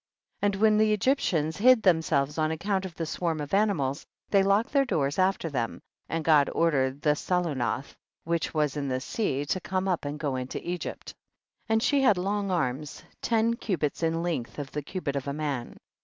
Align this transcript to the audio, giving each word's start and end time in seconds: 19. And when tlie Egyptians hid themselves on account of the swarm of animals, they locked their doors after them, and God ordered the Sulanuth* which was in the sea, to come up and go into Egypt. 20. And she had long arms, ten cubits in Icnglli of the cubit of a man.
19. 0.41 0.47
And 0.55 0.61
when 0.63 0.79
tlie 0.79 0.93
Egyptians 0.93 1.57
hid 1.57 1.83
themselves 1.83 2.39
on 2.39 2.49
account 2.49 2.85
of 2.87 2.95
the 2.95 3.05
swarm 3.05 3.39
of 3.39 3.53
animals, 3.53 4.03
they 4.31 4.41
locked 4.41 4.73
their 4.73 4.83
doors 4.83 5.19
after 5.19 5.47
them, 5.47 5.79
and 6.09 6.25
God 6.25 6.49
ordered 6.55 7.03
the 7.03 7.11
Sulanuth* 7.15 7.93
which 8.23 8.51
was 8.51 8.75
in 8.75 8.87
the 8.87 8.99
sea, 8.99 9.45
to 9.45 9.59
come 9.59 9.87
up 9.87 10.03
and 10.03 10.17
go 10.17 10.37
into 10.37 10.59
Egypt. 10.67 11.13
20. 11.67 11.73
And 11.75 11.83
she 11.83 12.01
had 12.01 12.17
long 12.17 12.49
arms, 12.49 13.03
ten 13.21 13.53
cubits 13.53 14.01
in 14.01 14.15
Icnglli 14.15 14.57
of 14.57 14.71
the 14.71 14.81
cubit 14.81 15.15
of 15.15 15.27
a 15.27 15.33
man. 15.33 15.77